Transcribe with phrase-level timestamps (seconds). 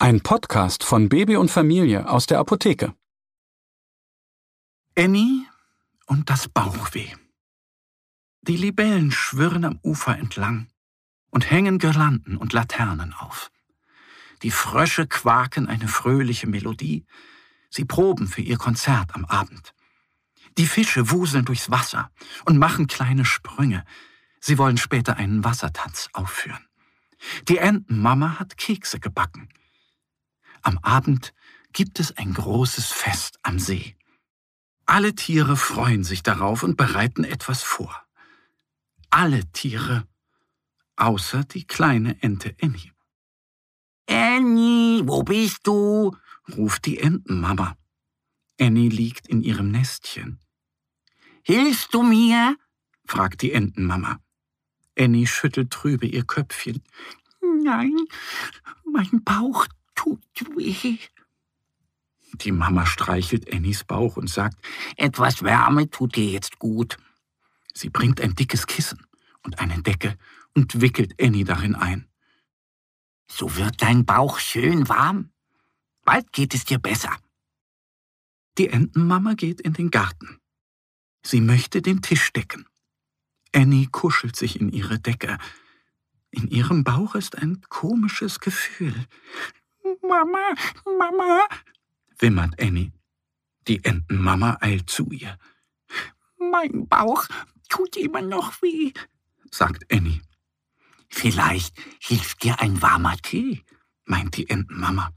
[0.00, 2.94] Ein Podcast von Baby und Familie aus der Apotheke.
[4.96, 5.44] Annie
[6.06, 7.08] und das Bauchweh.
[8.42, 10.68] Die Libellen schwirren am Ufer entlang
[11.30, 13.50] und hängen Girlanden und Laternen auf.
[14.44, 17.04] Die Frösche quaken eine fröhliche Melodie.
[17.68, 19.74] Sie proben für ihr Konzert am Abend.
[20.58, 22.12] Die Fische wuseln durchs Wasser
[22.44, 23.84] und machen kleine Sprünge.
[24.38, 26.64] Sie wollen später einen Wassertanz aufführen.
[27.48, 29.48] Die Entenmama hat Kekse gebacken.
[30.68, 31.32] Am Abend
[31.72, 33.96] gibt es ein großes Fest am See.
[34.84, 38.02] Alle Tiere freuen sich darauf und bereiten etwas vor.
[39.08, 40.06] Alle Tiere,
[40.96, 42.92] außer die kleine Ente Annie.
[44.10, 46.14] Annie, wo bist du?
[46.54, 47.74] ruft die Entenmama.
[48.60, 50.38] Annie liegt in ihrem Nestchen.
[51.44, 52.58] Hilfst du mir?
[53.06, 54.20] fragt die Entenmama.
[54.98, 56.84] Annie schüttelt trübe ihr Köpfchen.
[57.40, 57.96] Nein,
[58.84, 59.66] mein Bauch
[59.98, 60.22] tut
[60.56, 60.98] weh.
[62.34, 64.56] Die Mama streichelt Annies Bauch und sagt,
[64.96, 66.98] Etwas Wärme tut dir jetzt gut.
[67.74, 69.06] sie bringt ein dickes Kissen
[69.42, 70.16] und eine Decke
[70.54, 72.06] und wickelt Annie darin ein.
[73.30, 75.30] So wird dein Bauch schön warm.
[76.04, 77.14] Bald geht es dir besser.
[78.56, 80.38] Die Entenmama geht in den Garten.
[81.22, 82.66] Sie möchte den Tisch decken.
[83.52, 85.38] Annie kuschelt sich in ihre Decke.
[86.30, 88.94] In ihrem Bauch ist ein komisches Gefühl.
[90.02, 90.54] Mama,
[90.84, 91.46] Mama,
[92.18, 92.92] wimmert Annie.
[93.66, 95.38] Die Entenmama eilt zu ihr,
[96.38, 97.26] mein Bauch
[97.68, 98.92] tut immer noch weh.
[99.50, 100.20] sagt Annie,
[101.10, 103.64] Vielleicht hilft dir ein warmer Tee.
[104.04, 105.10] meint die Entenmama.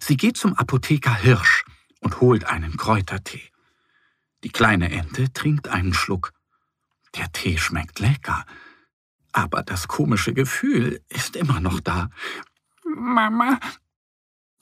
[0.00, 1.64] Sie geht zum Apotheker Hirsch
[2.00, 3.42] und holt einen Kräutertee.
[4.44, 6.32] Die kleine Ente trinkt einen Schluck.
[7.16, 8.44] Der Tee schmeckt lecker,
[9.32, 12.10] aber das komische Gefühl ist immer noch da,
[12.84, 13.58] Mama,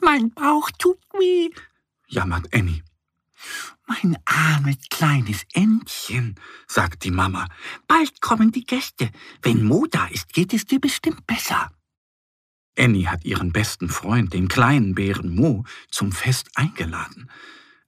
[0.03, 1.51] mein Bauch tut weh.
[2.09, 2.83] jammert Annie.
[3.87, 6.37] Mein armes kleines Entchen.
[6.67, 7.49] sagt die Mama.
[7.89, 9.11] Bald kommen die Gäste.
[9.43, 11.73] Wenn Mo da ist, geht es dir bestimmt besser.
[12.79, 17.31] Annie hat ihren besten Freund, den kleinen Bären Mo, zum Fest eingeladen.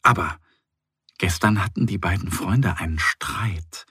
[0.03, 0.39] Aber
[1.19, 3.87] gestern hatten die beiden Freunde einen Streit.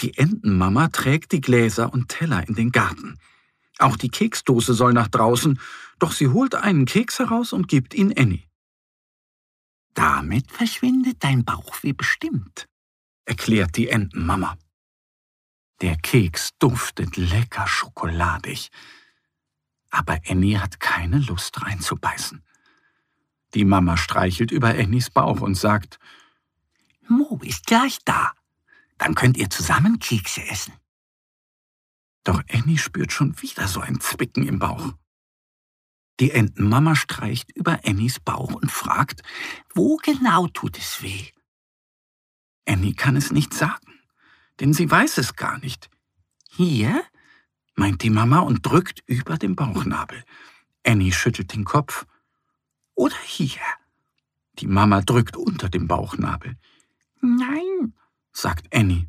[0.00, 3.18] Die Entenmama trägt die Gläser und Teller in den Garten.
[3.78, 5.60] Auch die Keksdose soll nach draußen,
[5.98, 8.48] doch sie holt einen Keks heraus und gibt ihn Annie.
[9.94, 12.68] Damit verschwindet dein Bauchweh bestimmt.
[13.24, 14.56] erklärt die Entenmama.
[15.80, 18.70] Der Keks duftet lecker schokoladig.
[19.90, 22.42] Aber Annie hat keine Lust reinzubeißen.
[23.54, 25.98] Die Mama streichelt über Annies Bauch und sagt,
[27.08, 28.32] Mo ist gleich da.
[28.98, 30.74] Dann könnt ihr zusammen Kekse essen.
[32.28, 34.92] Doch Annie spürt schon wieder so ein Zwicken im Bauch.
[36.20, 39.22] Die Entenmama streicht über Annies Bauch und fragt,
[39.72, 41.28] Wo genau tut es weh?
[42.66, 43.98] Annie kann es nicht sagen,
[44.60, 45.88] denn sie weiß es gar nicht.
[46.50, 47.02] Hier?
[47.76, 50.22] meint die Mama und drückt über dem Bauchnabel.
[50.84, 52.04] Annie schüttelt den Kopf.
[52.94, 53.62] Oder hier?
[54.58, 56.58] Die Mama drückt unter dem Bauchnabel.
[57.22, 57.94] Nein,
[58.32, 59.08] sagt Annie.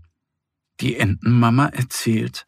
[0.79, 2.47] Die Entenmama erzählt,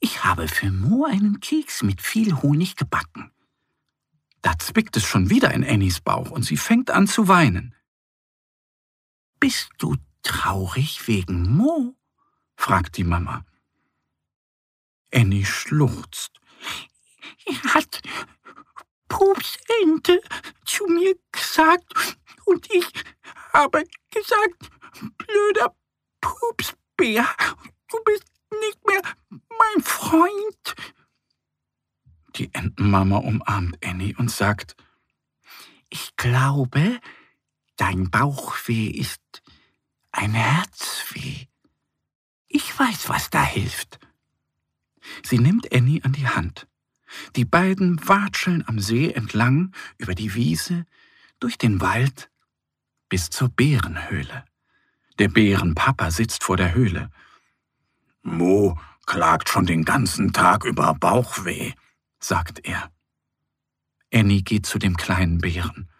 [0.00, 3.30] ich habe für Mo einen Keks mit viel Honig gebacken.
[4.42, 7.74] da zwickt es schon wieder in Annies Bauch und sie fängt an zu weinen.
[9.40, 11.96] Bist du traurig wegen Mo?
[12.56, 13.44] fragt die Mama.
[15.14, 16.40] Annie schluchzt.
[17.46, 18.02] Er hat
[19.08, 20.20] Pupsente
[20.64, 22.90] zu mir gesagt und ich
[23.52, 24.70] habe gesagt,
[25.16, 25.74] blöder
[26.20, 27.26] Pupsbär,
[27.88, 29.02] du bist nicht mehr
[29.50, 30.74] mein Freund.
[32.36, 34.76] Die Entenmama umarmt Annie und sagt,
[35.88, 37.00] Ich glaube,
[37.76, 39.42] dein Bauchweh ist
[40.10, 41.46] ein Herzweh.
[42.48, 43.98] Ich weiß, was da hilft.
[45.22, 46.66] sie nimmt Annie an die Hand.
[47.36, 50.86] Die beiden watscheln am See entlang, über die Wiese,
[51.40, 52.30] durch den Wald
[53.08, 54.44] bis zur Bärenhöhle.
[55.18, 57.10] Der Bärenpapa sitzt vor der Höhle.
[58.24, 61.72] Mo klagt schon den ganzen Tag über Bauchweh,
[62.18, 62.90] sagt er.
[64.12, 65.90] Annie geht zu dem kleinen Bären.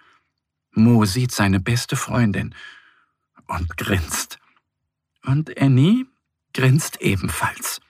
[0.73, 2.55] Mo sieht seine beste Freundin
[3.47, 4.39] und grinst.
[5.25, 6.07] Und Annie
[6.55, 7.81] grinst ebenfalls.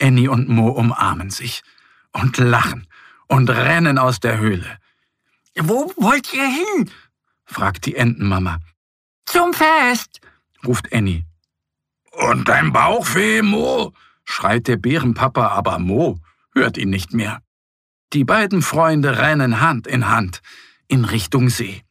[0.00, 1.62] Annie und Mo umarmen sich
[2.12, 2.86] und lachen
[3.26, 4.78] und rennen aus der Höhle.
[5.56, 6.90] Wo wollt ihr hin?
[7.44, 8.60] fragt die Entenmama.
[9.26, 10.20] Zum Fest,
[10.64, 11.27] ruft Annie.
[12.18, 13.92] Und dein Bauchweh, Mo?
[14.24, 16.20] schreit der Bärenpapa, aber Mo
[16.52, 17.40] hört ihn nicht mehr.
[18.12, 20.42] Die beiden Freunde rennen Hand in Hand
[20.88, 21.82] in Richtung See.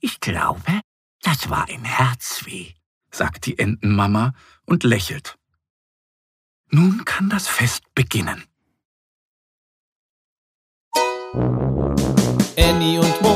[0.00, 0.80] Ich glaube,
[1.22, 2.74] das war ein Herzweh,
[3.10, 4.32] sagt die Entenmama
[4.64, 5.36] und lächelt.
[6.70, 8.44] Nun kann das Fest beginnen.
[12.56, 13.35] Annie und Mo,